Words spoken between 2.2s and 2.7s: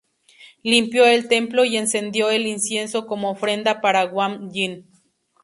el